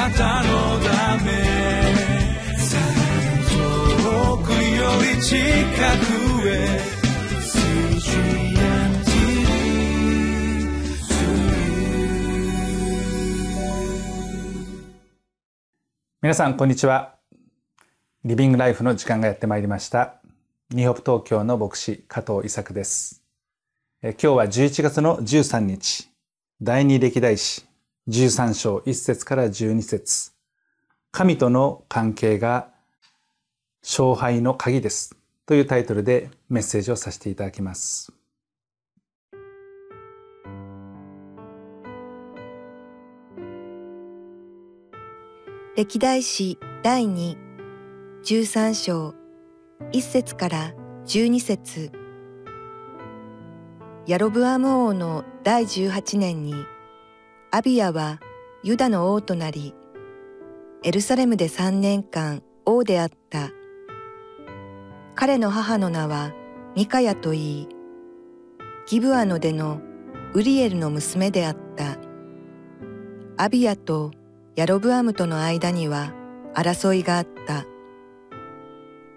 [0.00, 1.30] なたのため
[3.50, 4.56] 遠くよ
[5.14, 6.80] り近くへ
[16.22, 17.16] 皆さんこんにちは。
[18.24, 20.22] リビングライフの時間がやってまいりました。
[20.70, 23.22] ニホプ東京の牧師加藤伊作です。
[24.02, 26.08] 今日は11月の13日。
[26.62, 27.69] 第二歴代史。
[28.08, 30.32] 13章1節から12節。
[31.12, 32.68] 神との関係が
[33.82, 35.16] 勝敗の鍵です。
[35.46, 38.12] というタイトルでメッセージをさせていただきます。
[45.76, 47.36] 歴代史第2、
[48.22, 49.14] 13章、
[49.92, 50.74] 1節から
[51.06, 51.90] 12節。
[54.06, 56.54] ヤロブアム王の第18年に、
[57.52, 58.20] アビアは
[58.62, 59.74] ユダの王となり、
[60.84, 63.50] エルサレムで3年間王であった。
[65.16, 66.32] 彼の母の名は
[66.76, 67.68] ミカヤといい、
[68.86, 69.80] ギブアの出の
[70.32, 71.98] ウリエルの娘であった。
[73.36, 74.12] アビアと
[74.54, 76.14] ヤロブアムとの間には
[76.54, 77.66] 争いがあった。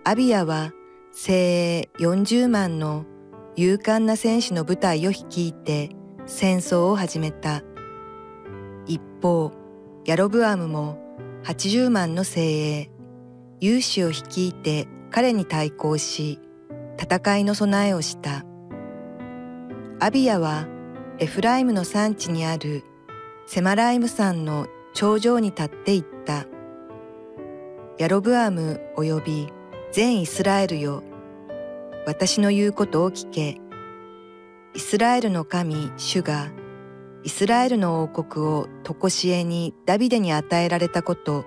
[0.05, 0.71] アビアは
[1.11, 3.05] 精鋭40万の
[3.55, 5.91] 勇敢な戦士の部隊を率いて
[6.25, 7.61] 戦争を始めた。
[8.85, 9.51] 一方、
[10.05, 10.97] ヤロブアムも
[11.43, 12.91] 80万の精鋭、
[13.59, 16.39] 勇士を率いて彼に対抗し、
[16.99, 18.45] 戦いの備えをした。
[19.99, 20.67] アビアは
[21.19, 22.83] エフライムの産地にある
[23.45, 26.45] セマライム山の頂上に立っていった。
[27.99, 29.47] ヤロブアム及び
[29.91, 31.03] 全イスラエルよ。
[32.05, 33.57] 私の言うことを聞け。
[34.73, 36.49] イスラエルの神、主が、
[37.23, 41.45] イスラエルの王国を常しえにダビデに与えられたこと、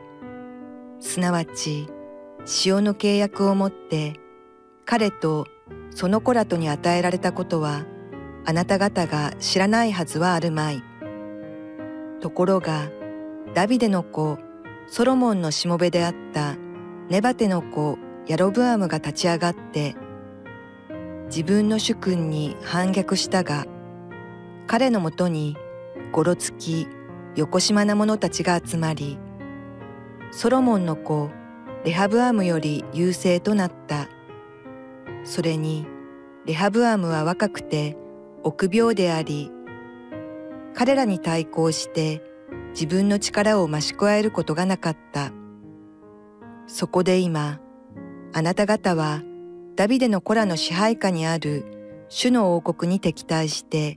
[1.01, 1.89] すなわち、
[2.45, 4.15] 潮の契約をもって、
[4.85, 5.47] 彼と
[5.91, 7.85] その子らとに与えられたことは、
[8.45, 10.83] あなた方が知らないはずはあるまい。
[12.21, 12.91] ところが、
[13.55, 14.39] ダビデの子
[14.89, 16.57] ソロモンのしもべであった
[17.09, 19.97] ネバテの子ヤロブアムが立ち上がって
[21.27, 23.67] 自分の主君に反逆したが
[24.67, 25.57] 彼のもとに
[26.17, 26.89] ごろつき
[27.35, 29.19] よこしまな者たちが集まり
[30.31, 31.29] ソロモンの子
[31.85, 34.09] レハブアムより優勢となった
[35.25, 35.87] それに
[36.47, 37.99] レハブアムは若くて
[38.45, 39.53] 臆病であり
[40.73, 42.23] 彼らに対抗して
[42.71, 45.33] 自分の力を増し加えることがなかった。
[46.67, 47.59] そこで今、
[48.35, 49.23] あなた方は
[49.77, 53.97] ダビデの子らの支配下にある主の王国に敵対して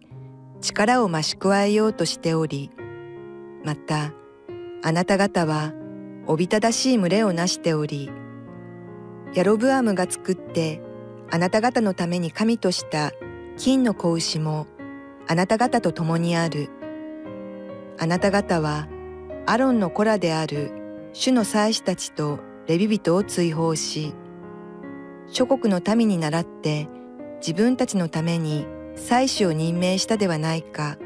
[0.61, 2.71] 力を増し加えようとしており、
[3.63, 4.13] また
[4.83, 5.73] あなた方は
[6.27, 8.11] おびただしい群れをなしており、
[9.33, 10.81] ヤロブアムが作って
[11.31, 13.11] あなた方のために神とした
[13.57, 14.67] 金の子牛も
[15.27, 16.69] あなた方と共にある。
[17.99, 18.87] あなた方は
[19.45, 20.71] アロンの子らである
[21.13, 24.13] 主の祭司たちとレビ人を追放し、
[25.27, 26.87] 諸国の民に倣って
[27.39, 28.65] 自分たちのために
[28.99, 30.97] 祭司を任命したではないか。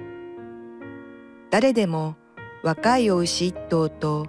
[1.51, 2.15] 誰でも
[2.63, 4.27] 若いお牛一頭と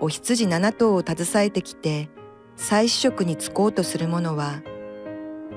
[0.00, 2.10] お羊七頭を携えてきて
[2.56, 4.62] 祭司職に就こうとする者は、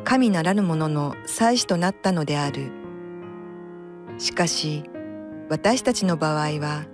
[0.03, 2.71] 神ならぬ者の祭司となったのである。
[4.17, 4.83] しかし、
[5.49, 6.85] 私たちの場合は、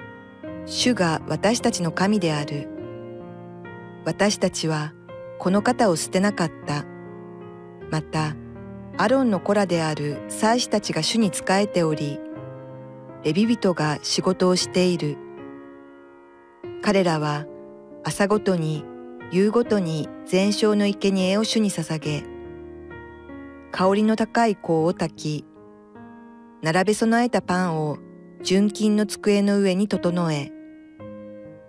[0.65, 2.69] 主が私たちの神である。
[4.05, 4.93] 私たちは
[5.39, 6.85] この方を捨てなかった。
[7.89, 8.35] また、
[8.95, 12.19] アロンの子らである祭司たちが主に仕えており、
[13.23, 15.17] レビ人が仕事をしている。
[16.83, 17.45] 彼らは
[18.03, 18.85] 朝ごとに
[19.31, 22.23] 夕ごとに全焼の生贄を主に捧げ、
[23.71, 25.45] 香りの高い香を炊き、
[26.61, 27.97] 並べ備えたパンを
[28.43, 30.51] 純金の机の上に整え、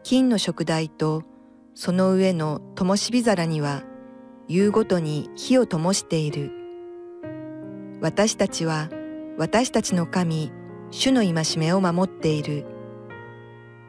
[0.02, 1.22] 金の食台と
[1.74, 3.82] その上の灯火皿には
[4.46, 6.63] 夕ごとに火を灯している。
[8.04, 8.90] 私たちは
[9.38, 10.52] 私たちの神、
[10.90, 12.66] 主の戒めを守っている。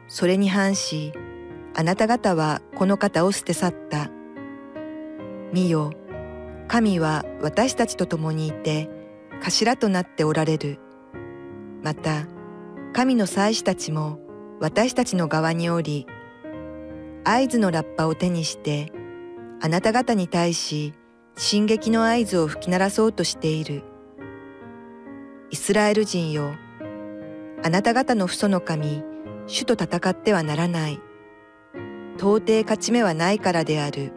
[0.08, 1.12] それに反し、
[1.74, 4.10] あなた方はこの方を捨て去った。
[5.52, 5.92] 見よ、
[6.66, 8.88] 神は私たちと共にいて、
[9.42, 10.78] 頭となっておられる。
[11.82, 12.26] また、
[12.94, 14.18] 神の祭司たちも
[14.60, 16.06] 私たちの側におり、
[17.22, 18.90] 合図のラッパを手にして、
[19.60, 20.94] あなた方に対し
[21.36, 23.82] 進撃の合図を吹き鳴らそうとしている。
[25.48, 26.56] イスラエル人よ、
[27.62, 29.04] あなた方の父祖の神、
[29.46, 31.00] 主と戦ってはならない。
[32.16, 34.12] 到底勝ち目はないからである。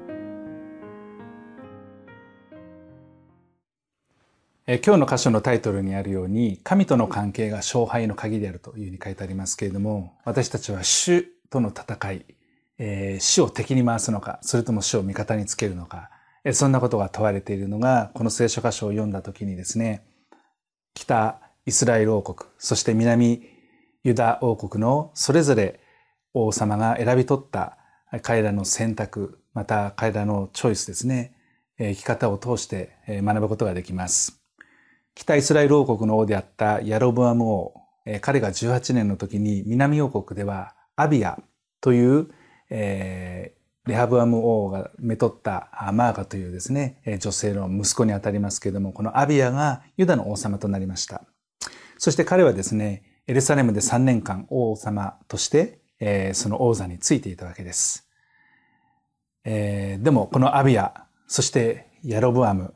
[4.66, 12.26] え今日の箇所のタイトルにあるように、神との関係が勝敗の鍵であるというふうに書いてありますけれども、私たちは主との戦い、
[12.80, 16.10] えー、死を敵に回すのか、それとも死を味方につけるのか、
[16.44, 20.09] え、そんなことが問われているのが、この聖書箇所を読んだ時にですね、
[20.94, 23.44] 北イスラエル王国、そして南
[24.04, 25.80] ユダ王国のそれぞれ
[26.34, 27.78] 王様が選び取った
[28.22, 31.36] 彼らの選択、また彼らのチョイスですね、
[31.78, 34.42] 生き方を通して学ぶことができます。
[35.16, 37.74] 北イスラエル王国の王であったヤロブアム王、
[38.22, 41.40] 彼が18年の時に南王国ではアビア
[41.82, 42.30] という、
[42.70, 51.24] えー、レハブアム王がめとったマーガというですね、女性の息子にあたりますけれども、このアビアがユダの王様となりました。
[51.98, 55.80] そして彼はですね、エルサレムで3年間王様として、
[56.34, 58.08] その王座についていたわけです。
[59.44, 62.74] でもこのアビア、そしてヤロブアム、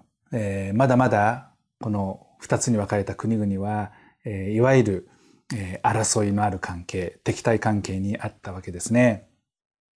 [0.74, 3.92] まだまだこの二つに分かれた国々は、
[4.26, 5.10] いわゆる、
[5.84, 9.28] 争いのある関係、敵対関係にあったわけですね。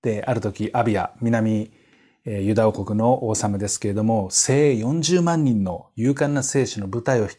[0.02, 1.72] で、ある時、アビア、南、
[2.26, 7.30] ユダ王国の王様ですけれども、精40万人の勇敢な兵士の部隊を引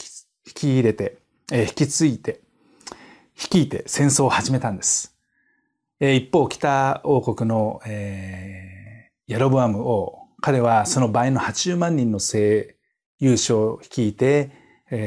[0.54, 1.18] き入れて、
[1.52, 2.40] 引き継いで、
[3.36, 5.14] 率いて戦争を始めたんです。
[6.00, 12.76] 一方、北王国の、えー、ヤロブアム王、彼はその倍の80万人の精
[13.20, 14.50] 勇士を率いて、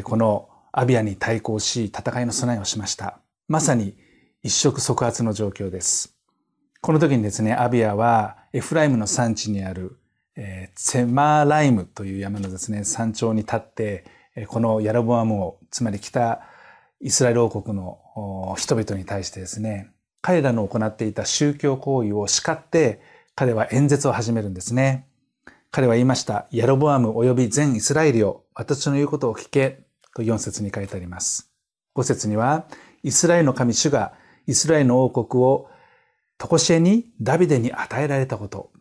[0.04, 3.20] このアビアに対抗し戦いの備えをしました。
[3.48, 3.96] まさに
[4.44, 6.21] 一触即発の状況です。
[6.82, 10.00] この時にですね、アビアはエフライムの山地にある、
[10.36, 14.06] えー、セマーライムという山のですね、山頂に立って、
[14.48, 16.42] このヤロボアムを、つまり北
[17.00, 19.92] イスラエル王国の人々に対してですね、
[20.22, 23.02] 彼らの行っていた宗教行為を叱って、
[23.36, 25.08] 彼は演説を始めるんですね。
[25.70, 26.48] 彼は言いました。
[26.52, 28.44] ヤロボアム及び全イスラエルよ。
[28.56, 29.84] 私の言うことを聞け。
[30.16, 31.52] と4節に書いてあります。
[31.96, 32.66] 5節には、
[33.04, 34.14] イスラエルの神主が
[34.48, 35.70] イスラエルの王国を
[36.50, 38.72] 常しえにダビデに与えられたこと。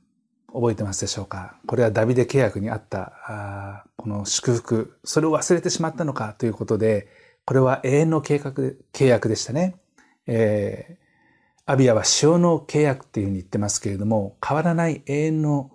[0.53, 1.61] 覚えてますでしょうか？
[1.67, 4.99] これはダビデ契約にあったあこの祝福。
[5.05, 6.35] それを忘れてしまったのか？
[6.39, 7.07] ということで、
[7.45, 8.53] これは永遠の計画
[8.93, 9.77] 契約でしたね。
[10.27, 15.71] えー、アビアは塩の契約っていうふうに言ってますけれども、変わらない永遠の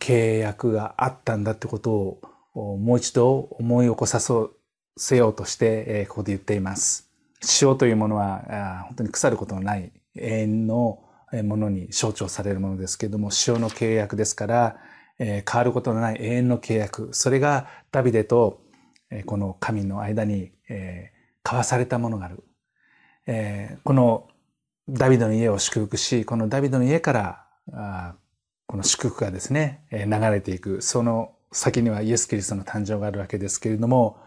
[0.00, 2.20] 契約があったんだってこと
[2.54, 4.20] をもう一度思い起こさ
[4.96, 7.10] せようとして、ここで言っています。
[7.62, 11.02] 塩というものは本当に腐ることのない永遠の
[11.44, 14.76] ものに象徴されるものですけれども、塩の契約ですから、
[15.18, 17.08] え変わることのない永遠の契約。
[17.12, 18.62] それがダビデと
[19.10, 21.12] えこの神の間にえ
[21.44, 22.44] 交わされたものがある。
[23.26, 24.28] えこの
[24.88, 28.16] ダビデの家を祝福し、このダビデの家から
[28.66, 30.82] この祝福がですね、流れていく。
[30.82, 34.18] その先にはイエス・キリストの誕生があるわけですけれども、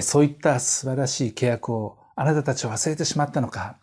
[0.00, 3.78] そういった素晴らしい契約をあなたたちは忘れてしまったのか。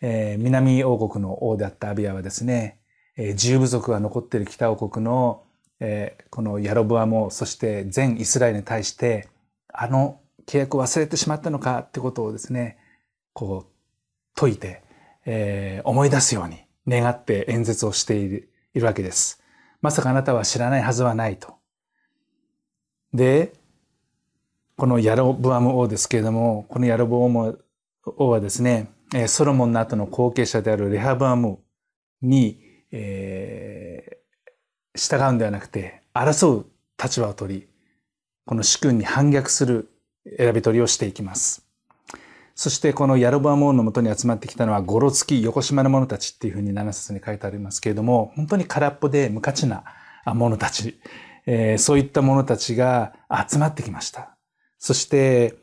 [0.00, 2.78] 南王国の王であったアビアはですね、
[3.34, 5.42] 十部族が残っている北王国の
[6.30, 9.28] このヤロブアも、そして全イスラエルに対して、
[9.72, 12.78] あの契約を忘れてしまったのかってことをですね、
[13.32, 13.72] こう
[14.34, 14.82] 解いて、
[15.84, 19.42] 思い出すように願って演説をしているいるわけです。
[19.82, 21.54] まさかあなたは知らないはずはないと。
[23.12, 23.52] で、
[24.76, 27.64] このヤロブアム王ですけれども、このヤロブアム
[28.04, 28.90] 王はですね、
[29.26, 31.58] ソロモンの後の後継者であるレハブアム
[32.20, 32.60] に、
[32.90, 36.66] えー、従うんではなくて、争う
[37.02, 37.68] 立場を取り、
[38.44, 39.90] この主君に反逆する
[40.36, 41.66] 選び取りをしていきます。
[42.54, 49.84] そしてこのヤロバモーンのもとに集まってきたのはゴロつき横島の者たちっていうふうに7節に書いてありますけれども、本当に空っぽで無価値な
[50.26, 50.98] 者たち、
[51.46, 53.14] えー、そういった者たちが
[53.48, 54.36] 集まってきました。
[54.78, 55.54] そして、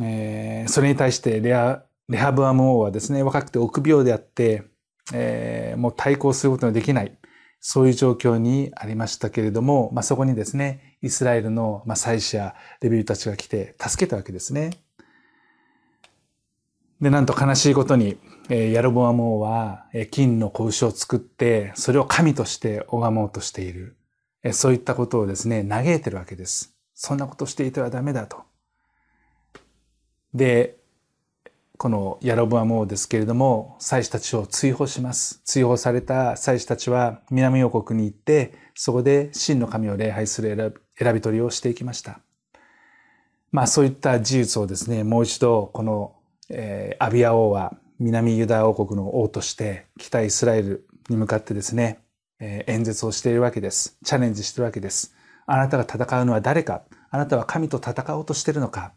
[0.00, 4.64] えー、それに対してレアレハブアム王はですね、若くて臆病であって、
[5.12, 7.16] えー、もう対抗することができない。
[7.66, 14.70] そういう状況にありましたけれども、まあ、そこにですね、イスラエルの、まあ、祭司やレビューたちが来て助けたわけですね。
[17.00, 18.18] で、なんと悲しいことに、
[18.50, 23.96] えー、ヤロボアモーは、えー、金の子牛を作って、それを神として拝もうとしている。
[24.42, 26.74] えー、そういったことをですね、嘆いてるわけです。
[26.92, 28.42] そんなことしていてはダメだと。
[30.34, 30.76] で、
[31.76, 35.40] このヤロボアモーですけれども、祭司たちを追放します。
[35.44, 42.20] 追放された祭司たちは南王国に行って、そこで真の神を礼拝する選び取りをしていきました。
[43.52, 46.14] まあそういった事実をですね、もう一度この
[46.50, 52.00] えー、アビア王は南ユダ王国の王として北イスラエルに向かってですね、
[52.40, 53.98] えー、演説をしているわけです。
[54.04, 55.14] チャレンジしているわけです。
[55.46, 58.92] あなたが戦うのは誰かあなたは神と戦おうとしているのか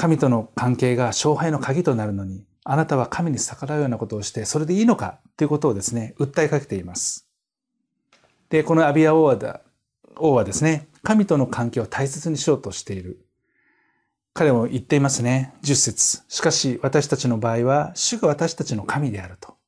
[0.00, 7.28] 神との関係が勝敗の鍵となるのに、あなたは神に逆らうようなことをして、それでいいのかということをですね、訴えかけています。
[8.48, 9.60] で、このアビア王は
[10.16, 13.26] 王はですね、神との関係を大切にしようとしている。
[14.32, 15.52] 彼も言っていますね。
[15.60, 16.22] 十節。
[16.28, 19.58] しかし私たちの場合は、主が私たちの神であると。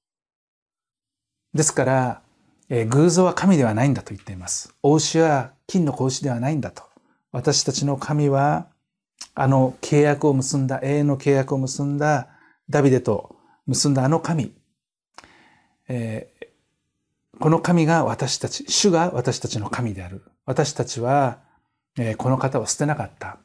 [1.53, 2.23] ですから、
[2.71, 4.75] えー、偶像は神ではないんだと言っています。
[4.83, 6.85] 王子は金の子牛ではないんだと。
[7.33, 8.72] 私たちの神は、
[9.35, 12.29] あの契約を結んだ、永遠の契約を結んだ
[12.69, 13.37] ダビデと
[13.67, 14.53] 結んだあの神。
[15.89, 20.23] えー、この神が私たち、主が私たちの神である。
[20.45, 21.39] 私たちは、
[21.99, 23.39] えー、この方を捨てなかった。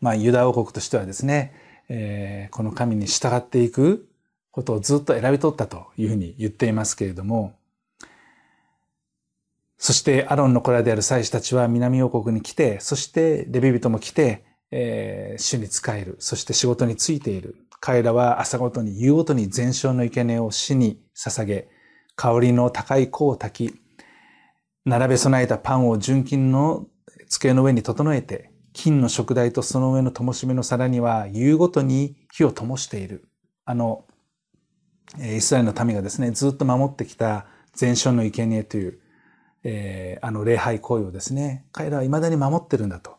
[0.00, 1.54] まあ、ユダ王国としてはですね、
[1.88, 4.08] えー、この神に従っていく
[4.50, 7.56] ことをずっと選び取ったというふうに言っていますけれども、
[9.78, 16.16] そしてアロンの子らである祭司たちは南王国に来て、そしてレビ人も来て、えー、主に仕える。
[16.18, 17.56] そして仕事についている。
[17.78, 21.68] 彼らは朝ごとに夕ごとに全焼の生贄を死に捧げ、
[22.16, 23.74] 香りの高い香を焚き、
[24.84, 26.86] 並べ備えたパンを純金の
[27.28, 33.28] 机の上に整えて、金の食台とその上の灯火の皿には夕ごとに火を灯している。
[33.64, 34.06] あの、
[35.20, 38.98] イスラエルの民がですね、ずっと守ってきた全焼の生贄という、
[39.64, 43.18] えー、あの礼拝行為をですね、彼らは未だに守ってるんだと。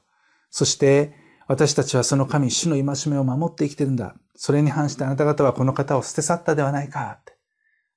[0.50, 4.16] そして、私たちはその神、主の戒めを守って生きてるんだ。
[4.36, 7.20] それに反してあなた方はこの方を捨て去ったではないか。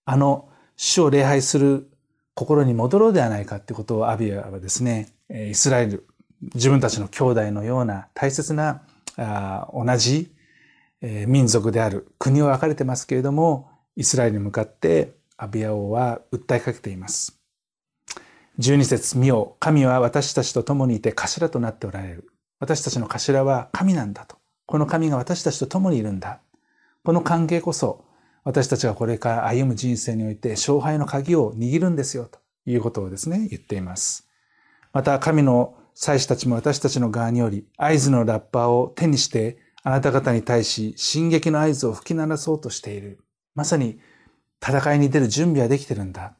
[0.05, 1.91] あの、主を礼拝する
[2.35, 6.07] 心に戻ろうではないかってことをアビアはですね、イスラエル、
[6.55, 8.83] 自分たちの兄弟のような大切な
[9.17, 10.33] あ同じ
[11.01, 17.41] 民族である国を分かれてますけれども、イスラエルに向かってアビア王は訴えかけています。
[18.59, 22.31] 12節見よ、神は私たちと共にいて頭となっておられる。
[22.59, 24.37] 私たちの頭は神なんだと。
[24.67, 26.41] この神が私たちと共にいるんだ。
[27.05, 28.05] この関係こそ
[28.45, 34.29] 私たちがこれから歩む人生において勝敗の鍵を握るんですよということをですね、言っています。
[34.93, 43.21] また神の祭司たちも私たちの側により合図のラッパーを手にしてあなた方に対し進撃の合図を吹き鳴らそうとしている。
[43.55, 43.99] まさに
[44.61, 46.35] 戦いに出る準備はできてるんだ。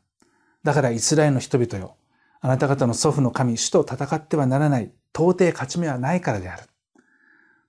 [0.63, 1.97] だからイスラエルの人々よ。
[2.41, 4.93] あなた方の祖父の神、主と戦ってはならない。
[5.17, 6.65] 到底勝ち目はないからである。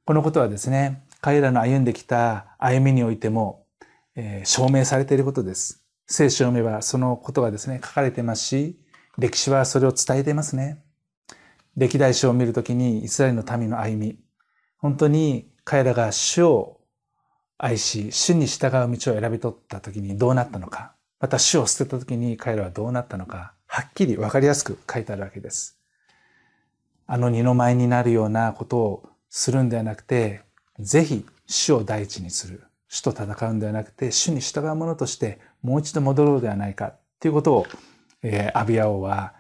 [0.04, 3.66] このことはですね、彼らの歩んできた歩みにおいても、
[4.18, 5.82] えー、証明されていることです。
[6.08, 8.78] 聖書を読めばそのことがですね、書かれてますし、
[9.18, 10.84] 歴史はそれを伝えていますね。
[11.78, 14.20] 歴代史を見るときにイスラエルの民の歩み、
[14.78, 16.82] 本当に彼らが主を
[17.58, 25.77] 愛し、主に従う道を選び取ったときにどうなったのか、また主を捨てたときに彼らはどうなったのか、はっきりわかりやすく書いてあるわけです。
[27.08, 30.42] あの二の舞になるようなことをするんではなくて、
[30.78, 32.64] ぜひ主を第一にする。
[32.90, 37.68] 主と戦うんではなくて、主に従うものとしてもう一度戻ろうではないかということを、
[38.22, 39.34] えー、アビア王は、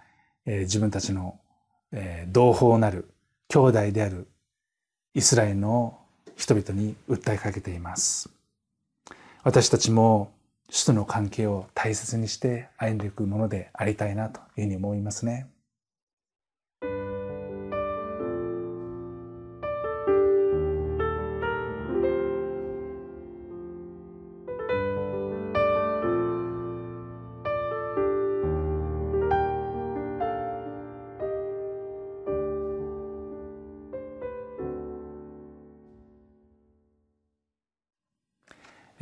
[0.45, 1.39] えー、自分たちの、
[1.91, 3.09] えー、同胞なる
[3.49, 4.27] 兄弟である
[5.13, 5.99] イスラエルの
[6.35, 8.29] 人々に訴えかけています。
[9.43, 10.31] 私たちも
[10.69, 15.47] 主との関係を大切にして歩んでいくものでありたいなというふうに思いますね。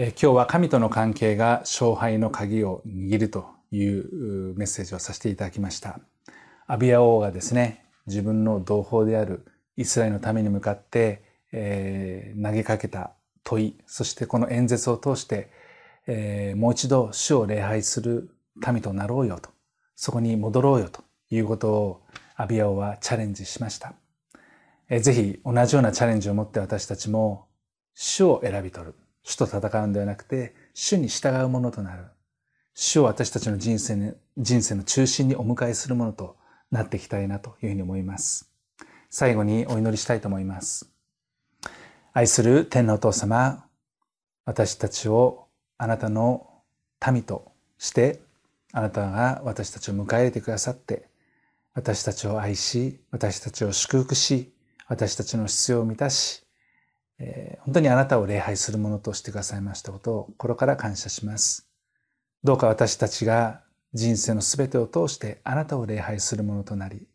[0.10, 6.00] 今日は神との関係が勝敗の鍵を握るというメッセージをさせていただきました。
[6.68, 9.48] アビア王がですね、自分の同胞である
[9.78, 15.50] イスラエルのために向かって、えー、投げかけた問い、そしてこの演説を通して、
[16.06, 19.50] えー、もう一度主を礼拝する民となろうよと、
[19.96, 22.04] そこに戻ろうよということを
[22.36, 23.94] アビア王はチャレンジしました。
[24.88, 27.48] えー、ぜひ同じようなチャレンジを持って私たちも
[27.96, 28.94] 主を選び取る。
[29.26, 32.06] 主と戦うんではなくて、主に従うものとなる。
[32.76, 36.38] 主を私たちの人生に、人生の中心にお迎えするものと
[36.72, 38.52] なっていきたいなというふうに思います。
[39.10, 40.92] 最後にお祈りしたいと思います。
[42.14, 43.66] 愛する天のお父様、
[44.46, 46.48] 私たちをあなたの
[47.12, 48.22] 民として、
[48.74, 51.08] あなたが私たちを迎え入れてくださって、
[51.74, 54.54] 私たちを愛し、私たちを祝福し、
[54.88, 56.45] 私たちの必要を満たし、
[57.20, 61.70] えー、本当にあなたを礼拝するものとしてくださいましたことを心から感謝します。
[62.44, 63.62] どうか私たちが
[63.94, 67.08] 人生のすべてを通してあなたを礼拝するものとなり、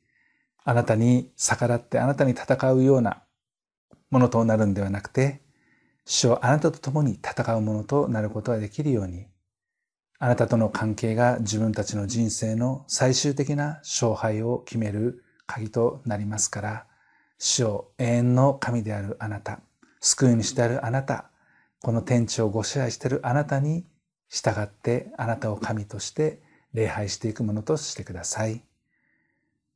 [0.65, 3.23] あなたに逆らってあなたに戦うような
[4.11, 5.43] ものとなるんではなくて、
[6.05, 9.27] 主をあなたと共に戦うものとなることができるように、
[10.19, 16.87] あなたとの関係が自分たちの人生の最終的な勝敗を決める鍵となりますから、
[17.39, 19.61] 主を永遠の神であるあなた、
[20.01, 21.31] 救い主であるあなた、
[21.83, 23.85] この天地をご支配しているあなたに
[24.29, 26.41] 従ってあなたを神として
[26.73, 28.63] 礼拝していくものとしてください。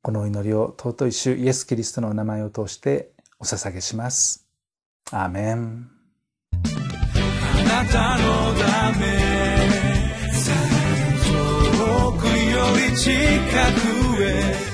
[0.02, 4.46] このお祈りを尊い主イエス・キリストのお名前を通してお捧げします。
[5.10, 5.90] アーメン。
[6.52, 9.06] あなたのため
[11.24, 12.32] 遠くよ
[12.90, 14.73] り近くへ